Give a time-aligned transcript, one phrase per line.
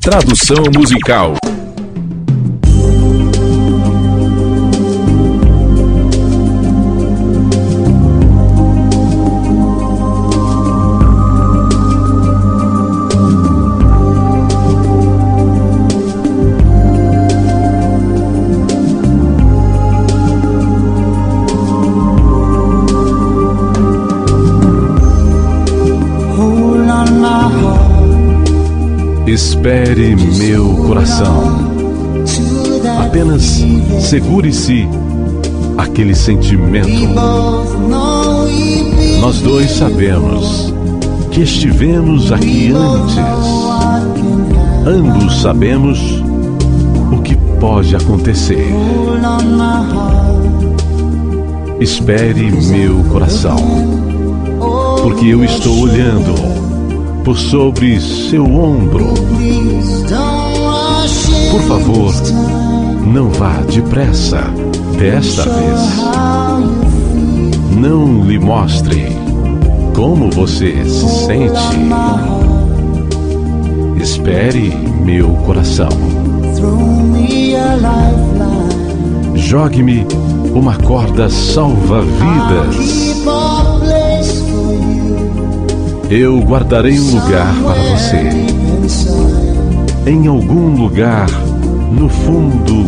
[0.00, 1.34] Tradução musical.
[29.30, 31.72] Espere meu coração.
[33.00, 33.64] Apenas
[34.00, 34.88] segure-se
[35.78, 36.88] aquele sentimento.
[39.20, 40.74] Nós dois sabemos
[41.30, 43.16] que estivemos aqui antes.
[44.84, 46.00] Ambos sabemos
[47.12, 48.66] o que pode acontecer.
[51.78, 53.56] Espere meu coração,
[55.04, 56.59] porque eu estou olhando
[57.24, 59.14] por sobre seu ombro.
[61.50, 62.14] Por favor,
[63.06, 64.42] não vá depressa
[64.98, 65.80] desta vez.
[67.76, 69.06] Não lhe mostre
[69.94, 71.60] como você se sente.
[74.00, 74.70] Espere
[75.04, 75.88] meu coração.
[79.34, 80.06] Jogue-me
[80.54, 83.20] uma corda salva-vidas
[86.10, 88.30] eu guardarei um lugar para você.
[90.06, 91.28] Em algum lugar
[91.92, 92.84] no fundo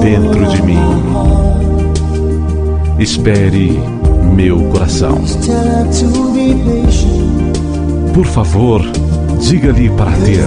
[0.00, 0.78] dentro de mim.
[2.98, 3.78] Espere
[4.34, 5.20] meu coração.
[8.12, 8.82] Por favor,
[9.40, 10.44] diga-lhe para ter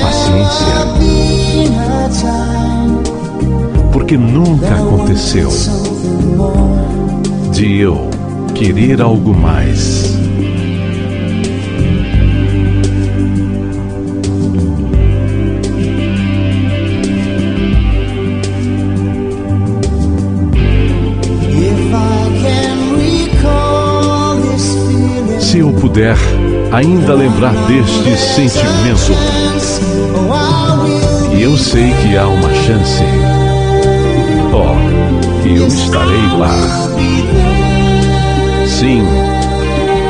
[0.00, 0.66] paciência.
[3.92, 5.50] Porque nunca aconteceu
[7.50, 8.08] de eu
[8.54, 10.19] querer algo mais
[25.90, 26.16] puder
[26.70, 29.12] ainda lembrar deste sentimento.
[31.36, 33.02] E eu sei que há uma chance.
[34.52, 36.54] Oh, eu estarei lá.
[38.68, 39.02] Sim,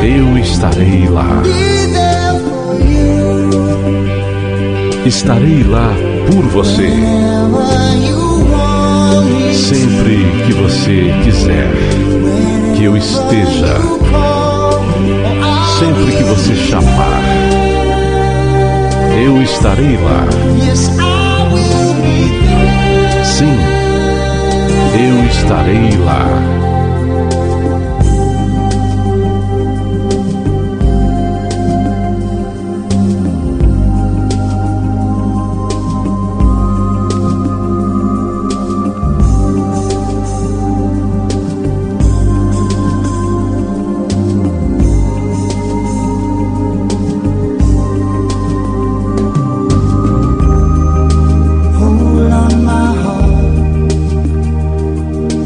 [0.02, 1.42] eu estarei lá.
[5.06, 5.94] Estarei lá
[6.30, 6.90] por você.
[16.30, 17.22] Você chamar,
[19.24, 20.26] eu estarei lá.
[23.24, 23.58] Sim,
[24.94, 26.59] eu estarei lá.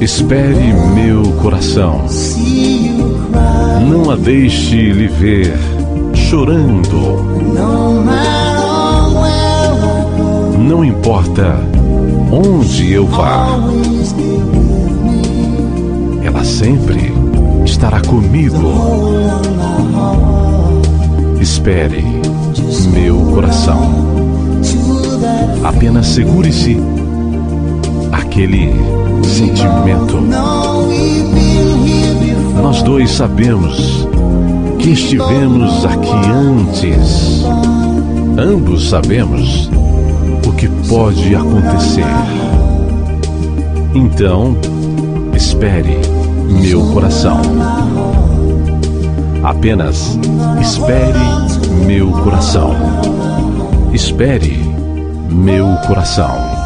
[0.04, 2.04] Espere meu coração.
[3.88, 5.56] Não a deixe lhe ver
[6.14, 7.24] chorando.
[10.58, 11.58] Não importa
[12.30, 13.46] onde eu vá,
[16.22, 17.10] ela sempre
[17.64, 18.60] estará comigo.
[21.40, 22.04] Espere
[22.92, 23.80] meu coração.
[25.64, 26.78] Apenas segure-se
[28.34, 28.68] aquele
[29.22, 30.20] sentimento.
[32.60, 34.08] Nós dois sabemos
[34.80, 37.44] que estivemos aqui antes.
[38.36, 39.70] Ambos sabemos
[40.44, 42.04] o que pode acontecer.
[43.94, 44.56] Então,
[45.36, 45.96] espere,
[46.60, 47.40] meu coração.
[49.44, 50.18] Apenas
[50.60, 51.20] espere,
[51.86, 52.74] meu coração.
[53.92, 54.58] Espere,
[55.30, 56.63] meu coração.